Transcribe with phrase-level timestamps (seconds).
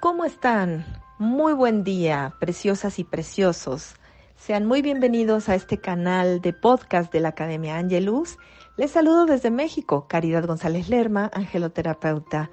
[0.00, 0.86] ¿cómo están?
[1.18, 3.96] Muy buen día, preciosas y preciosos.
[4.34, 8.38] Sean muy bienvenidos a este canal de podcast de la Academia Angelus.
[8.78, 12.50] Les saludo desde México, Caridad González Lerma, angeloterapeuta.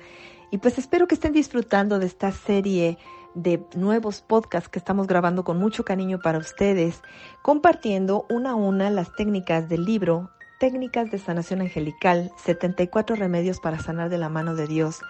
[0.52, 2.98] Y pues espero que estén disfrutando de esta serie
[3.34, 7.02] de nuevos podcasts que estamos grabando con mucho cariño para ustedes,
[7.42, 13.80] compartiendo una a una las técnicas del libro Técnicas de Sanación Angelical, 74 remedios para
[13.80, 15.02] sanar de la mano de Dios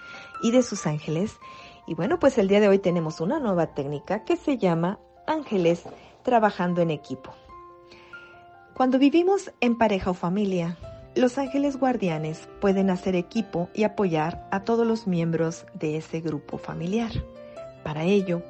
[0.43, 1.37] y de sus ángeles.
[1.87, 5.83] Y bueno, pues el día de hoy tenemos una nueva técnica que se llama Ángeles
[6.21, 7.33] trabajando en equipo.
[8.75, 10.77] Cuando vivimos en pareja o familia,
[11.15, 16.57] los ángeles guardianes pueden hacer equipo y apoyar a todos los miembros de ese grupo
[16.57, 17.11] familiar.
[17.85, 18.43] Para ello,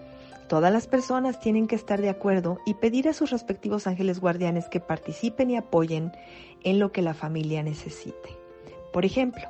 [0.49, 4.67] todas las personas tienen que estar de acuerdo y pedir a sus respectivos ángeles guardianes
[4.67, 6.11] que participen y apoyen
[6.63, 8.35] en lo que la familia necesite.
[8.91, 9.43] Por ejemplo,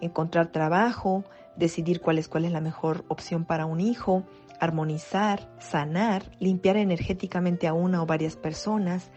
[0.00, 1.24] encontrar trabajo,
[1.56, 4.24] decidir cuál es, cuál es la mejor opción para un hijo,
[4.60, 9.10] armonizar, sanar, limpiar energéticamente a una o varias personas,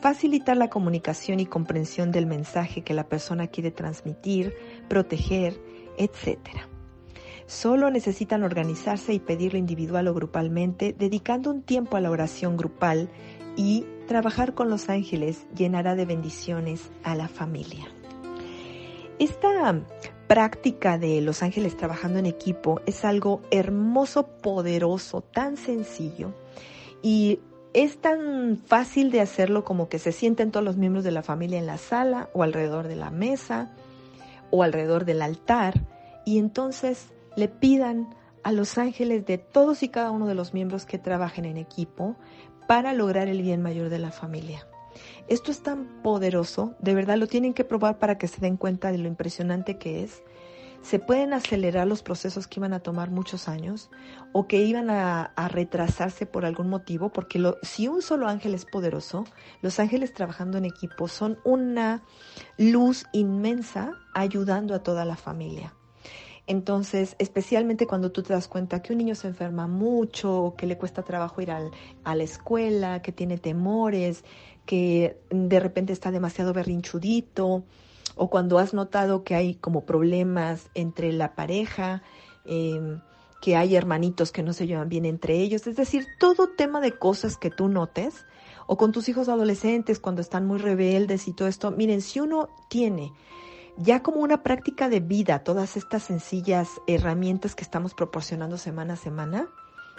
[0.00, 4.54] facilitar la comunicación y comprensión del mensaje que la persona quiere transmitir,
[4.88, 5.60] proteger,
[5.96, 6.38] etc.
[7.46, 13.10] Solo necesitan organizarse y pedirlo individual o grupalmente, dedicando un tiempo a la oración grupal
[13.56, 17.86] y trabajar con los ángeles llenará de bendiciones a la familia.
[19.18, 19.82] Esta
[20.32, 26.32] práctica de los ángeles trabajando en equipo es algo hermoso, poderoso, tan sencillo
[27.02, 27.40] y
[27.74, 31.58] es tan fácil de hacerlo como que se sienten todos los miembros de la familia
[31.58, 33.72] en la sala o alrededor de la mesa
[34.50, 35.82] o alrededor del altar
[36.24, 40.86] y entonces le pidan a los ángeles de todos y cada uno de los miembros
[40.86, 42.16] que trabajen en equipo
[42.66, 44.66] para lograr el bien mayor de la familia.
[45.28, 48.92] Esto es tan poderoso, de verdad lo tienen que probar para que se den cuenta
[48.92, 50.22] de lo impresionante que es.
[50.82, 53.88] Se pueden acelerar los procesos que iban a tomar muchos años
[54.32, 59.24] o que iban a, retrasarse por algún motivo, porque si un solo ángel es poderoso,
[59.60, 62.02] los ángeles trabajando en equipo son una
[62.58, 65.72] luz inmensa ayudando a toda la familia.
[66.46, 70.76] Entonces, especialmente cuando tú te das cuenta que un niño se enferma mucho, que le
[70.76, 74.24] cuesta trabajo ir a la escuela, que tiene temores,
[74.66, 77.64] que de repente está demasiado berrinchudito,
[78.16, 82.02] o cuando has notado que hay como problemas entre la pareja,
[82.44, 83.00] em,
[83.40, 86.92] que hay hermanitos que no se llevan bien entre ellos, es decir, todo tema de
[86.98, 88.26] cosas que tú notes,
[88.66, 92.48] o con tus hijos adolescentes cuando están muy rebeldes y todo esto, miren, si uno
[92.68, 93.12] tiene
[93.76, 98.96] ya como una práctica de vida todas estas sencillas herramientas que estamos proporcionando semana a
[98.96, 99.48] semana,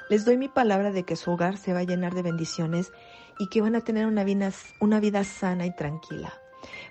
[0.09, 2.91] les doy mi palabra de que su hogar se va a llenar de bendiciones
[3.39, 6.33] y que van a tener una vida, una vida sana y tranquila.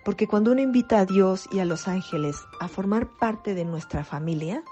[0.04, 4.04] Porque cuando uno invita a Dios y a los ángeles a formar parte de nuestra
[4.04, 4.62] familia,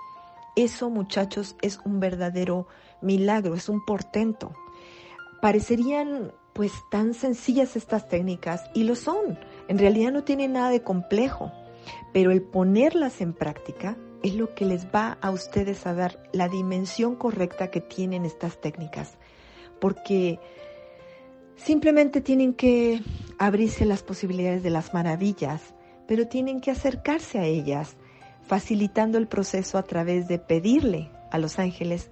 [0.56, 2.66] eso muchachos es un verdadero
[3.00, 4.52] milagro, es un portento.
[5.40, 9.38] Parecerían pues tan sencillas estas técnicas y lo son.
[9.68, 11.52] En realidad no tienen nada de complejo,
[12.12, 16.48] pero el ponerlas en práctica es lo que les va a ustedes a dar la
[16.48, 19.18] dimensión correcta que tienen estas técnicas.
[19.80, 20.38] Porque
[21.64, 23.02] Simplemente tienen que
[23.38, 25.74] abrirse las posibilidades de las maravillas,
[26.08, 27.96] pero tienen que acercarse a ellas,
[28.46, 32.10] facilitando el proceso a través de pedirle a los ángeles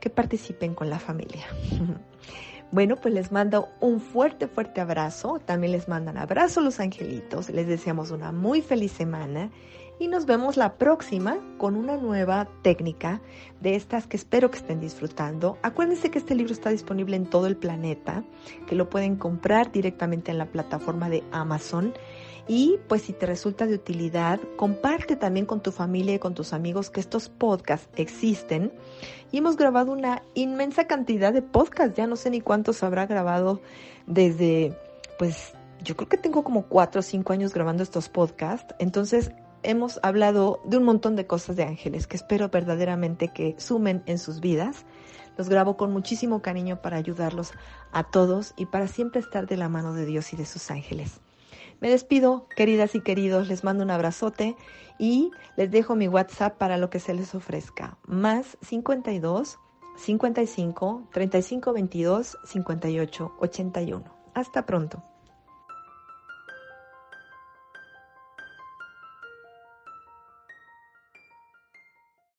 [0.00, 1.44] que participen con la familia.
[2.72, 5.40] Bueno, pues les mando un fuerte, fuerte abrazo.
[5.44, 7.48] También les mandan abrazo los angelitos.
[7.50, 9.50] Les deseamos una muy feliz semana
[9.98, 13.20] y nos vemos la próxima con una nueva técnica
[13.60, 15.58] de estas que espero que estén disfrutando.
[15.62, 18.24] Acuérdense que este libro está disponible en todo el planeta,
[18.66, 21.94] que lo pueden comprar directamente en la plataforma de Amazon.
[22.48, 26.52] Y pues si te resulta de utilidad, comparte también con tu familia y con tus
[26.52, 28.72] amigos que estos podcasts existen.
[29.32, 33.60] Y hemos grabado una inmensa cantidad de podcasts, ya no sé ni cuántos habrá grabado
[34.06, 34.78] desde,
[35.18, 38.74] pues yo creo que tengo como cuatro o cinco años grabando estos podcasts.
[38.78, 39.32] Entonces
[39.64, 44.18] hemos hablado de un montón de cosas de ángeles que espero verdaderamente que sumen en
[44.18, 44.84] sus vidas.
[45.36, 47.52] Los grabo con muchísimo cariño para ayudarlos
[47.92, 51.20] a todos y para siempre estar de la mano de Dios y de sus ángeles.
[51.80, 54.56] Me despido, queridas y queridos, les mando un abrazote
[54.98, 57.98] y les dejo mi WhatsApp para lo que se les ofrezca.
[58.06, 59.58] Más 52
[59.96, 64.04] 55 35 22 58 81.
[64.34, 65.02] Hasta pronto.